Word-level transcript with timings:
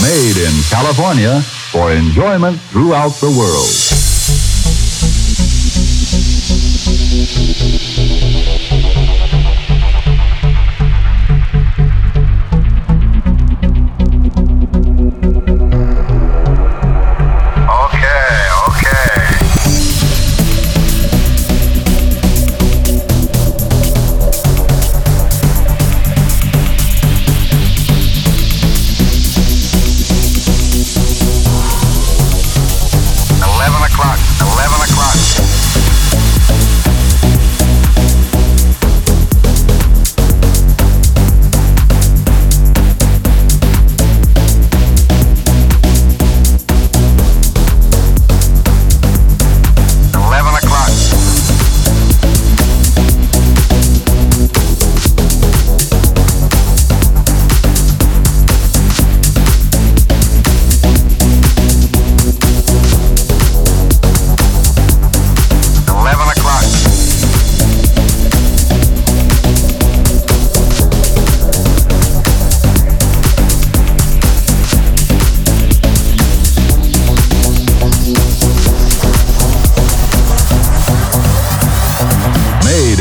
Made 0.00 0.36
in 0.36 0.54
California 0.70 1.40
for 1.72 1.90
enjoyment 1.90 2.60
throughout 2.70 3.14
the 3.20 3.30
world. 3.30 3.97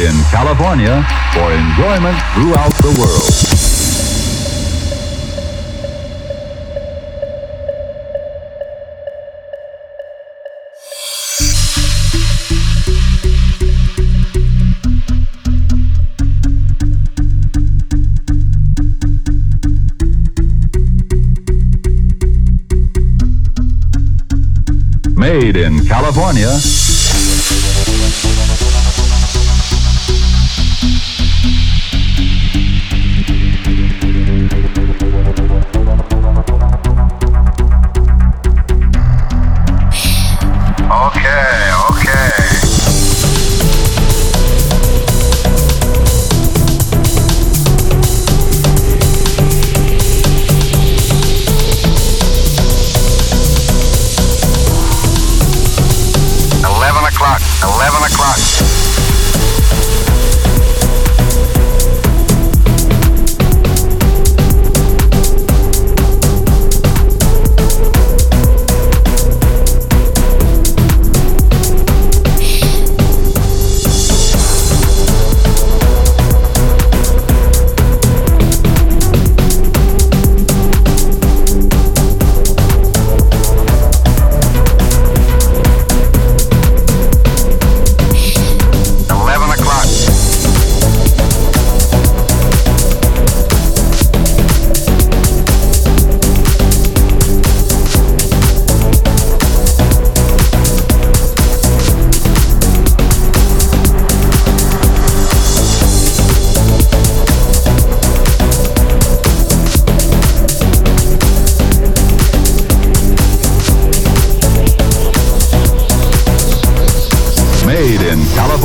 In 0.08 0.24
California 0.32 1.04
for 1.34 1.52
enjoyment 1.52 2.18
throughout 2.34 2.74
the 2.82 2.94
world. 2.98 3.34
Made 25.18 25.58
in 25.58 25.86
California 25.86 26.87
Eleven 58.08 58.16
o'clock. 58.16 58.87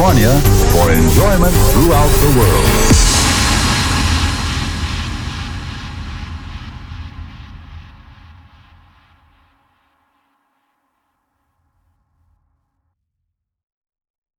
California 0.02 0.36
for 0.72 0.90
enjoyment 0.90 1.54
throughout 1.54 2.08
the 2.08 2.36
world. 2.36 2.91